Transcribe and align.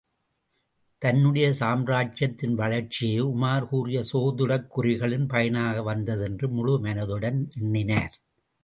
தன்னுடைய 1.01 1.51
சாம்ராஜ்யத்தின் 1.51 2.55
வளர்ச்சியே, 2.55 3.19
உமார் 3.19 3.67
கூறிய 3.67 4.03
சோதிடக்குறிகளின் 4.13 5.27
பயனாக 5.27 5.83
வந்ததென்று 5.83 6.49
முழு 6.49 6.75
மனதுடன் 6.83 7.39
எண்ணினார். 7.59 8.15